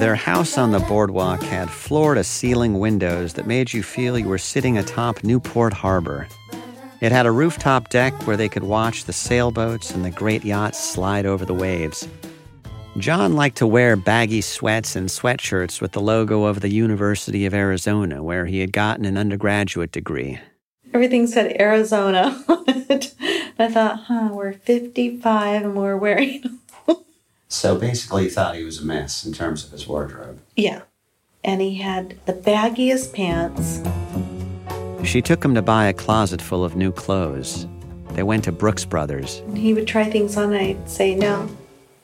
[0.09, 4.27] Their house on the boardwalk had floor to ceiling windows that made you feel you
[4.27, 6.27] were sitting atop Newport Harbor.
[7.03, 10.83] It had a rooftop deck where they could watch the sailboats and the great yachts
[10.83, 12.09] slide over the waves.
[12.97, 17.53] John liked to wear baggy sweats and sweatshirts with the logo of the University of
[17.53, 20.39] Arizona, where he had gotten an undergraduate degree.
[20.95, 23.15] Everything said Arizona on it.
[23.59, 26.61] I thought, huh, we're 55 and we're wearing
[27.49, 30.39] so basically, he thought he was a mess in terms of his wardrobe.
[30.55, 30.83] Yeah.
[31.43, 33.81] And he had the baggiest pants.
[35.09, 37.67] She took him to buy a closet full of new clothes.
[38.11, 39.43] They went to Brooks Brothers.
[39.55, 41.49] He would try things on, and I'd say, no,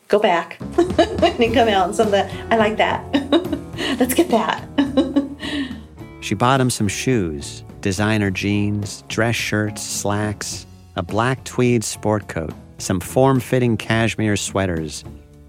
[0.09, 0.59] go back.
[0.78, 3.04] and he'd come out and some of that, I like that.
[3.98, 4.66] Let's get that.
[6.20, 12.54] she bought him some shoes, designer jeans, dress shirts, slacks, a black tweed sport coat,
[12.78, 15.04] some form fitting cashmere sweaters,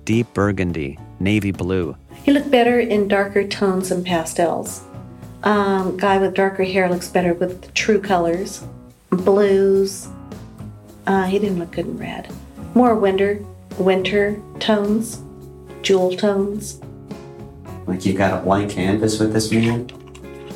[0.06, 1.98] deep burgundy, navy blue.
[2.24, 4.84] He looked better in darker tones and pastels.
[5.44, 8.64] Um, guy with darker hair looks better with the true colors,
[9.10, 10.08] blues.
[11.08, 12.32] Uh, he didn't look good in red.
[12.74, 13.44] More winter,
[13.78, 15.22] winter tones,
[15.82, 16.80] jewel tones.
[17.86, 19.90] Like you got a blank canvas with this man?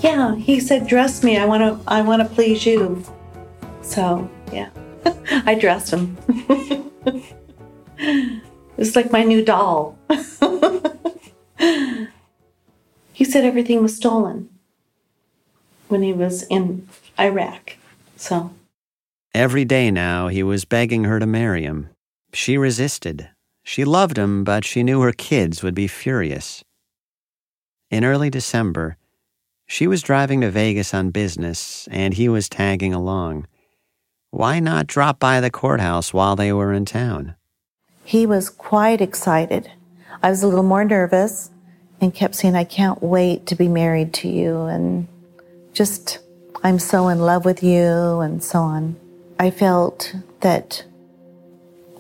[0.02, 1.38] Yeah, he said, "Dress me.
[1.38, 1.80] I want to.
[1.88, 3.04] I want to please you."
[3.82, 4.70] So yeah,
[5.46, 6.18] I dressed him.
[8.80, 9.98] it's like my new doll.
[13.14, 14.50] he said everything was stolen
[15.90, 16.88] when he was in
[17.20, 17.76] Iraq.
[18.16, 18.52] So
[19.34, 21.90] Every day now, he was begging her to marry him.
[22.34, 23.30] She resisted.
[23.64, 26.64] She loved him, but she knew her kids would be furious.
[27.92, 28.98] In early December,
[29.68, 33.46] she was driving to Vegas on business, and he was tagging along.
[34.32, 37.36] Why not drop by the courthouse while they were in town?
[38.10, 39.72] He was quite excited.
[40.24, 41.52] I was a little more nervous
[42.02, 44.62] and kept saying, I can't wait to be married to you.
[44.62, 45.08] And
[45.74, 46.18] just,
[46.64, 48.96] I'm so in love with you, and so on.
[49.38, 50.84] I felt that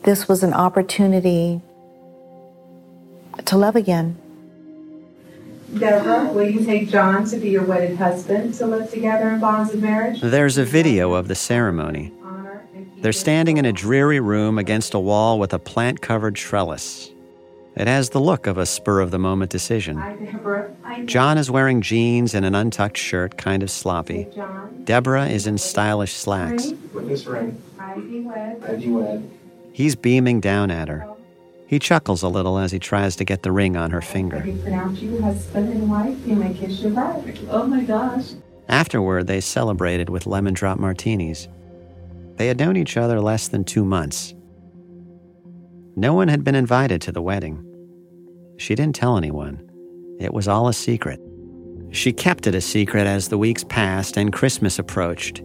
[0.01, 1.61] this was an opportunity
[3.45, 4.17] to love again.
[5.77, 9.75] Deborah, will you take John to be your wedded husband to live together in bonds
[9.75, 10.21] of marriage?
[10.21, 12.11] There's a video of the ceremony.
[13.01, 17.09] They're standing in a dreary room against a wall with a plant covered trellis.
[17.75, 19.97] It has the look of a spur of the moment decision.
[19.97, 20.75] I, Deborah.
[20.83, 24.27] I, John is wearing jeans and an untucked shirt, kind of sloppy.
[24.83, 26.73] Debra is in stylish slacks.
[26.93, 28.63] With this ring, I be wed.
[28.67, 29.31] I do wed.
[29.71, 31.05] He's beaming down at her.
[31.07, 31.17] Oh.
[31.67, 34.41] He chuckles a little as he tries to get the ring on her finger.
[34.45, 36.17] We pronounce you husband and wife.
[36.25, 37.39] You may kiss your bride.
[37.49, 38.31] Oh my gosh.
[38.67, 41.47] Afterward, they celebrated with lemon drop martinis.
[42.39, 44.33] They had known each other less than two months.
[45.97, 47.65] No one had been invited to the wedding.
[48.57, 49.69] She didn't tell anyone.
[50.21, 51.19] It was all a secret.
[51.91, 55.41] She kept it a secret as the weeks passed and Christmas approached.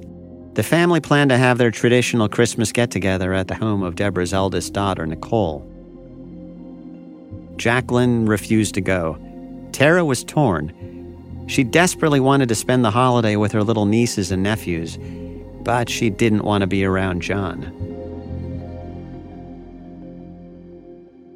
[0.54, 4.32] The family planned to have their traditional Christmas get together at the home of Debra's
[4.32, 5.68] eldest daughter, Nicole.
[7.56, 9.18] Jacqueline refused to go.
[9.72, 11.44] Tara was torn.
[11.48, 14.96] She desperately wanted to spend the holiday with her little nieces and nephews,
[15.64, 17.62] but she didn't want to be around John.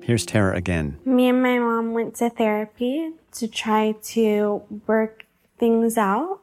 [0.04, 0.98] Here's Tara again.
[1.04, 5.26] Me and my mom went to therapy to try to work
[5.58, 6.40] things out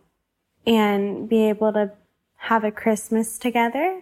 [0.67, 1.91] and be able to
[2.37, 4.01] have a Christmas together.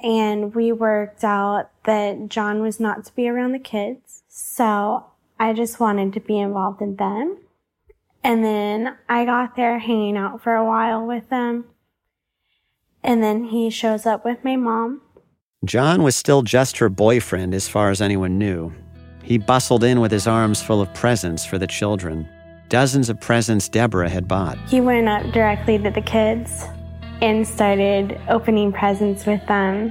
[0.00, 4.22] And we worked out that John was not to be around the kids.
[4.28, 5.06] So
[5.40, 7.38] I just wanted to be involved in them.
[8.22, 11.64] And then I got there hanging out for a while with them.
[13.08, 15.00] And then he shows up with my mom.
[15.64, 18.70] John was still just her boyfriend as far as anyone knew.
[19.22, 22.28] He bustled in with his arms full of presents for the children.
[22.68, 24.58] Dozens of presents Debra had bought.
[24.68, 26.66] He went up directly to the kids
[27.22, 29.90] and started opening presents with them.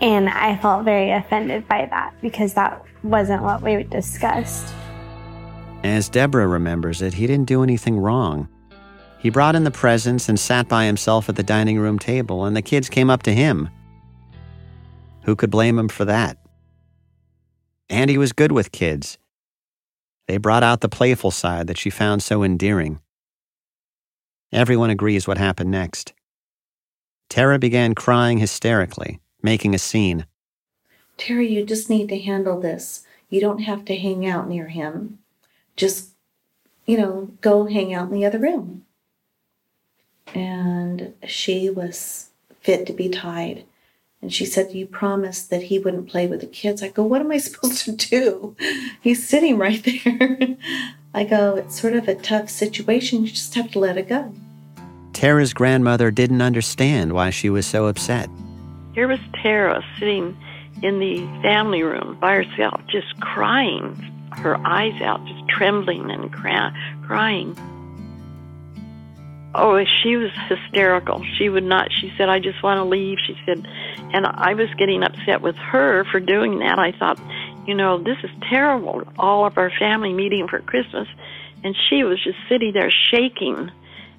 [0.00, 4.72] And I felt very offended by that because that wasn't what we discussed.
[5.82, 8.48] As Debra remembers it, he didn't do anything wrong.
[9.22, 12.56] He brought in the presents and sat by himself at the dining room table, and
[12.56, 13.70] the kids came up to him.
[15.22, 16.38] Who could blame him for that?
[17.88, 19.18] And he was good with kids.
[20.26, 22.98] They brought out the playful side that she found so endearing.
[24.50, 26.12] Everyone agrees what happened next.
[27.28, 30.26] Tara began crying hysterically, making a scene.
[31.16, 33.04] Terry, you just need to handle this.
[33.30, 35.20] You don't have to hang out near him.
[35.76, 36.08] Just,
[36.86, 38.84] you know, go hang out in the other room.
[40.34, 42.30] And she was
[42.60, 43.64] fit to be tied.
[44.20, 46.82] And she said, You promised that he wouldn't play with the kids.
[46.82, 48.56] I go, What am I supposed to do?
[49.00, 50.56] He's sitting right there.
[51.12, 53.24] I go, It's sort of a tough situation.
[53.24, 54.32] You just have to let it go.
[55.12, 58.30] Tara's grandmother didn't understand why she was so upset.
[58.94, 60.36] Here was Tara sitting
[60.82, 63.94] in the family room by herself, just crying,
[64.32, 66.72] her eyes out, just trembling and cry-
[67.06, 67.54] crying.
[69.54, 71.22] Oh, she was hysterical.
[71.36, 73.18] She would not, she said, I just want to leave.
[73.26, 73.66] She said,
[74.14, 76.78] and I was getting upset with her for doing that.
[76.78, 77.20] I thought,
[77.66, 79.02] you know, this is terrible.
[79.18, 81.06] All of our family meeting for Christmas.
[81.64, 83.70] And she was just sitting there shaking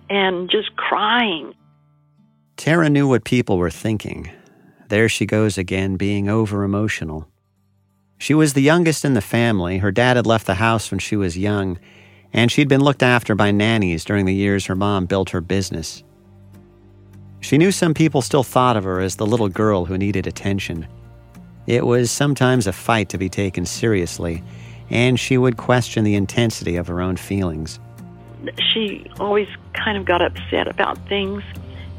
[0.09, 1.53] and just crying.
[2.55, 4.31] Tara knew what people were thinking.
[4.89, 7.27] There she goes again, being over emotional.
[8.19, 9.79] She was the youngest in the family.
[9.79, 11.79] Her dad had left the house when she was young,
[12.33, 16.03] and she'd been looked after by nannies during the years her mom built her business.
[17.41, 20.87] She knew some people still thought of her as the little girl who needed attention.
[21.67, 24.43] It was sometimes a fight to be taken seriously,
[24.89, 27.79] and she would question the intensity of her own feelings.
[28.73, 31.43] She always kind of got upset about things.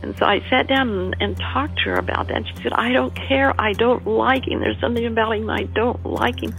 [0.02, 2.46] And so I sat down and, and talked to her about that.
[2.46, 3.58] She said, I don't care.
[3.58, 4.60] I don't like him.
[4.60, 6.54] There's something about him I don't like him.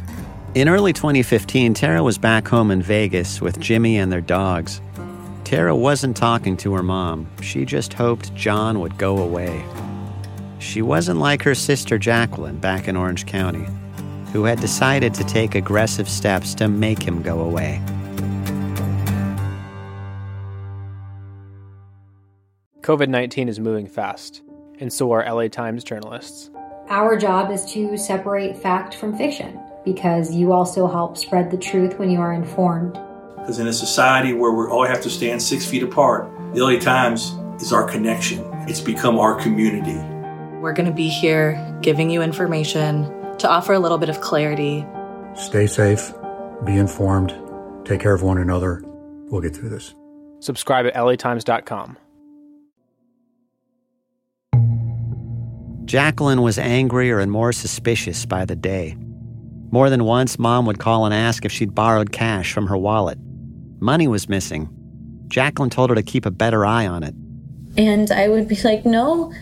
[0.56, 4.80] In early 2015, Tara was back home in Vegas with Jimmy and their dogs.
[5.44, 7.28] Tara wasn't talking to her mom.
[7.42, 9.66] She just hoped John would go away.
[10.60, 13.68] She wasn't like her sister Jacqueline back in Orange County,
[14.32, 17.82] who had decided to take aggressive steps to make him go away.
[22.80, 24.42] COVID 19 is moving fast,
[24.80, 26.50] and so are LA Times journalists.
[26.88, 31.98] Our job is to separate fact from fiction because you also help spread the truth
[31.98, 33.00] when you are informed.
[33.38, 36.80] Because in a society where we all have to stand six feet apart, the LA
[36.80, 38.44] Times is our connection.
[38.68, 39.96] It's become our community.
[40.60, 43.04] We're going to be here giving you information
[43.38, 44.86] to offer a little bit of clarity.
[45.36, 46.12] Stay safe,
[46.66, 47.36] be informed,
[47.86, 48.82] take care of one another.
[49.30, 49.94] We'll get through this.
[50.40, 51.98] Subscribe at latimes.com.
[55.86, 58.98] Jacqueline was angrier and more suspicious by the day.
[59.72, 63.18] More than once, Mom would call and ask if she'd borrowed cash from her wallet.
[63.80, 64.70] Money was missing.
[65.28, 67.14] Jacqueline told her to keep a better eye on it.
[67.78, 69.34] And I would be like, no,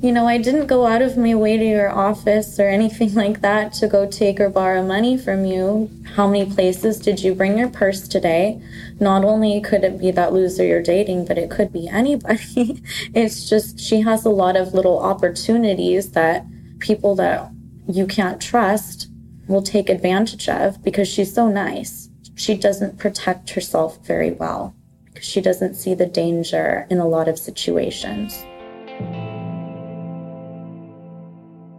[0.00, 3.40] you know, I didn't go out of my way to your office or anything like
[3.40, 5.90] that to go take or borrow money from you.
[6.14, 8.60] How many places did you bring your purse today?
[9.00, 12.82] Not only could it be that loser you're dating, but it could be anybody.
[13.14, 16.44] it's just she has a lot of little opportunities that
[16.80, 17.50] people that
[17.88, 19.08] you can't trust
[19.46, 22.08] will take advantage of because she's so nice.
[22.34, 24.74] She doesn't protect herself very well
[25.06, 28.44] because she doesn't see the danger in a lot of situations.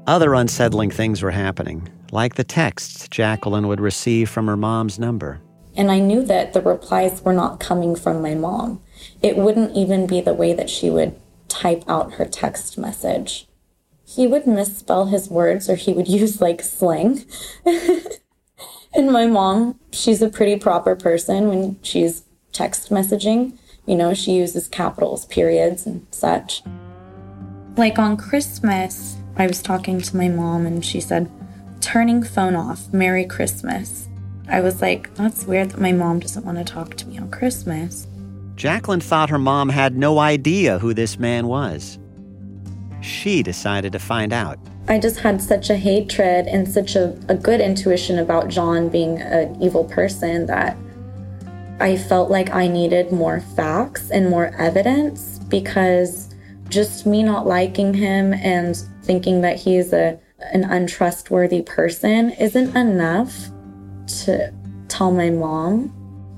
[0.07, 5.41] Other unsettling things were happening, like the texts Jacqueline would receive from her mom's number.
[5.75, 8.81] And I knew that the replies were not coming from my mom.
[9.21, 13.47] It wouldn't even be the way that she would type out her text message.
[14.05, 17.25] He would misspell his words or he would use like slang.
[17.65, 23.57] and my mom, she's a pretty proper person when she's text messaging.
[23.85, 26.63] You know, she uses capitals, periods, and such.
[27.77, 31.29] Like on Christmas, I was talking to my mom and she said,
[31.81, 34.07] turning phone off, Merry Christmas.
[34.47, 37.29] I was like, that's weird that my mom doesn't want to talk to me on
[37.29, 38.07] Christmas.
[38.55, 41.99] Jacqueline thought her mom had no idea who this man was.
[43.05, 44.57] She decided to find out.
[44.87, 49.21] I just had such a hatred and such a, a good intuition about John being
[49.21, 50.75] an evil person that
[51.79, 56.33] I felt like I needed more facts and more evidence because
[56.69, 60.19] just me not liking him and thinking that he's a
[60.51, 63.49] an untrustworthy person isn't enough
[64.05, 64.53] to
[64.87, 65.91] tell my mom.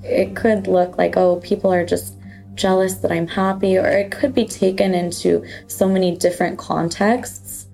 [0.04, 2.17] It could look like, oh, people are just
[2.58, 7.68] jealous that I'm happy, or it could be taken into so many different contexts.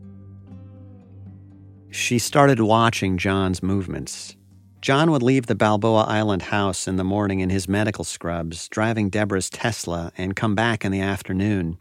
[1.89, 4.35] She started watching John's movements.
[4.81, 9.09] John would leave the Balboa Island house in the morning in his medical scrubs, driving
[9.09, 11.77] Debra's Tesla, and come back in the afternoon.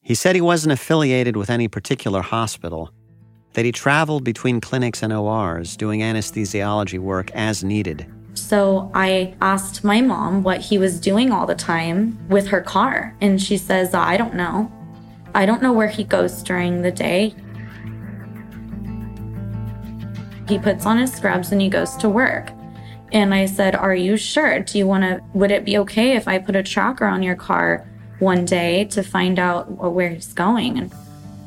[0.00, 2.90] He said he wasn't affiliated with any particular hospital,
[3.52, 8.06] that he traveled between clinics and ORs doing anesthesiology work as needed.
[8.40, 13.14] So I asked my mom what he was doing all the time with her car,
[13.20, 14.72] and she says, I don't know.
[15.34, 17.34] I don't know where he goes during the day.
[20.48, 22.50] He puts on his scrubs and he goes to work.
[23.12, 24.60] And I said, Are you sure?
[24.60, 25.20] Do you want to?
[25.34, 27.86] Would it be okay if I put a tracker on your car
[28.18, 30.78] one day to find out where he's going?
[30.78, 30.92] And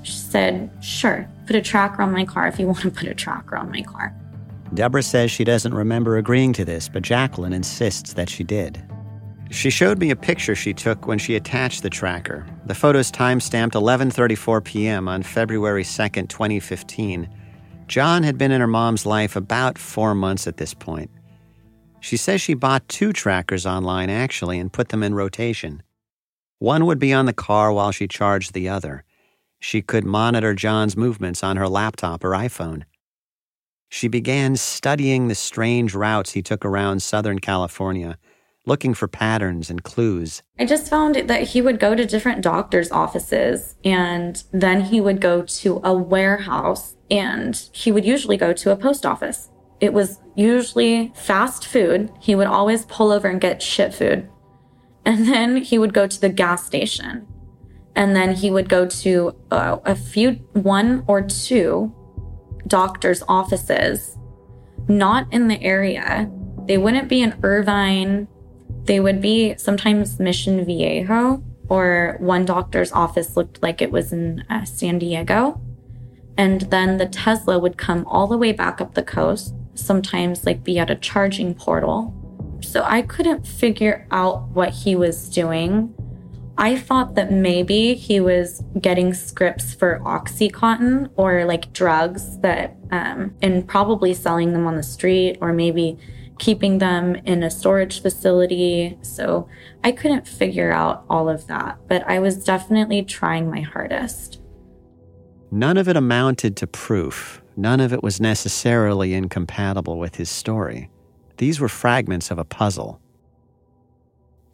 [0.03, 3.13] she said, Sure, put a tracker on my car if you want to put a
[3.13, 4.15] tracker on my car.
[4.73, 8.83] Debra says she doesn't remember agreeing to this, but Jacqueline insists that she did.
[9.51, 12.45] She showed me a picture she took when she attached the tracker.
[12.65, 15.07] The photo's time-stamped 11:34 p.m.
[15.07, 17.29] on February 2nd, 2015.
[17.87, 21.11] John had been in her mom's life about 4 months at this point.
[21.99, 25.83] She says she bought two trackers online actually and put them in rotation.
[26.57, 29.03] One would be on the car while she charged the other.
[29.59, 32.83] She could monitor John's movements on her laptop or iPhone.
[33.93, 38.17] She began studying the strange routes he took around Southern California,
[38.65, 40.41] looking for patterns and clues.
[40.57, 45.21] I just found that he would go to different doctors' offices and then he would
[45.21, 49.51] go to a warehouse and he would usually go to a post office.
[49.79, 52.11] It was usually fast food.
[52.19, 54.27] He would always pull over and get shit food.
[55.05, 57.27] And then he would go to the gas station.
[57.95, 61.93] And then he would go to uh, a few, one or two
[62.67, 64.17] doctor's offices,
[64.87, 66.31] not in the area.
[66.65, 68.27] They wouldn't be in Irvine.
[68.85, 74.43] They would be sometimes Mission Viejo, or one doctor's office looked like it was in
[74.49, 75.61] uh, San Diego.
[76.37, 80.63] And then the Tesla would come all the way back up the coast, sometimes like
[80.63, 82.13] be at a charging portal.
[82.61, 85.93] So I couldn't figure out what he was doing.
[86.63, 93.35] I thought that maybe he was getting scripts for Oxycontin or like drugs that, um,
[93.41, 95.97] and probably selling them on the street or maybe
[96.39, 98.97] keeping them in a storage facility.
[99.01, 99.49] So
[99.83, 104.39] I couldn't figure out all of that, but I was definitely trying my hardest.
[105.51, 107.41] None of it amounted to proof.
[107.57, 110.89] None of it was necessarily incompatible with his story.
[111.35, 113.01] These were fragments of a puzzle.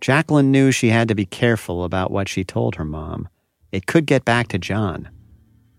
[0.02, 3.28] Jacqueline knew she had to be careful about what she told her mom.
[3.72, 5.10] It could get back to John.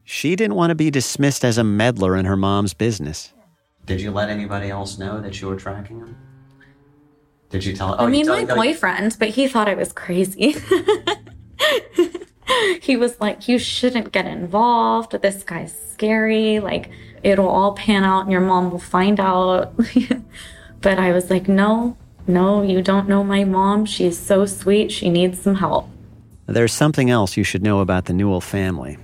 [0.04, 3.32] She didn't want to be dismissed as a meddler in her mom's business.
[3.86, 6.16] Did you let anybody else know that you were tracking him?
[7.48, 7.96] Did you tell?
[7.98, 10.54] Oh, I mean, my boyfriend, but he thought I was crazy.
[12.80, 15.20] he was like, You shouldn't get involved.
[15.20, 16.60] This guy's scary.
[16.60, 16.90] Like,
[17.22, 19.74] it'll all pan out and your mom will find out.
[20.80, 21.96] but I was like, No,
[22.30, 23.84] no, you don't know my mom.
[23.84, 24.90] She's so sweet.
[24.90, 25.88] She needs some help.
[26.46, 28.96] There's something else you should know about the Newell family.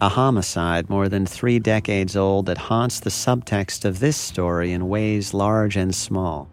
[0.00, 4.88] A homicide more than three decades old that haunts the subtext of this story in
[4.88, 6.48] ways large and small.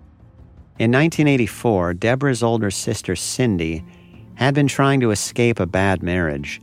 [0.79, 3.83] In 1984, Debra's older sister, Cindy,
[4.35, 6.61] had been trying to escape a bad marriage.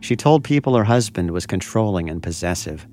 [0.00, 2.86] She told people her husband was controlling and possessive.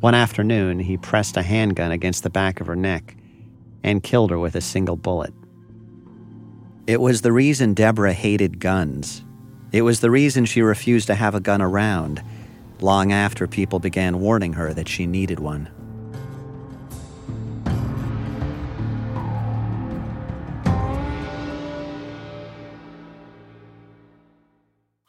[0.00, 3.16] One afternoon, he pressed a handgun against the back of her neck
[3.82, 5.32] and killed her with a single bullet.
[6.86, 9.24] It was the reason Debra hated guns.
[9.72, 12.22] It was the reason she refused to have a gun around,
[12.80, 15.68] long after people began warning her that she needed one.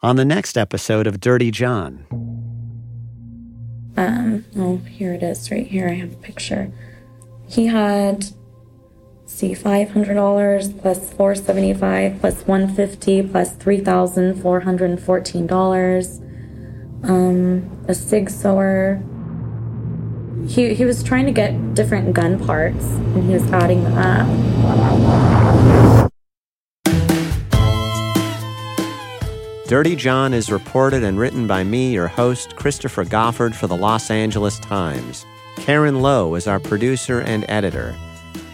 [0.04, 2.06] On the next episode of Dirty John.
[3.96, 5.88] Um, oh, here it is, right here.
[5.88, 6.72] I have a picture.
[7.48, 8.26] He had
[9.32, 16.28] see $500 plus 475 plus 150 plus $3,414.
[17.04, 19.02] Um, a sig sauer.
[20.46, 24.28] He, he was trying to get different gun parts and he was adding them up.
[29.66, 34.10] Dirty John is reported and written by me, your host, Christopher Goffard, for the Los
[34.10, 35.24] Angeles Times.
[35.56, 37.96] Karen Lowe is our producer and editor.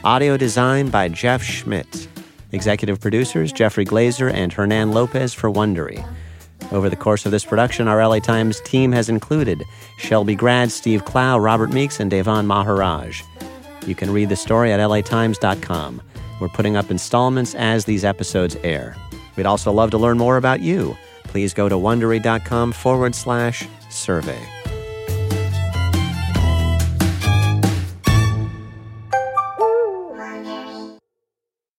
[0.04, 2.06] Audio design by Jeff Schmidt.
[2.52, 6.06] Executive producers Jeffrey Glazer and Hernan Lopez for Wondery.
[6.70, 9.64] Over the course of this production, our LA Times team has included
[9.96, 13.22] Shelby Grad, Steve Clow, Robert Meeks, and Davan Maharaj.
[13.86, 16.00] You can read the story at latimes.com.
[16.40, 18.96] We're putting up installments as these episodes air.
[19.36, 20.96] We'd also love to learn more about you.
[21.24, 24.38] Please go to wondery.com forward slash survey.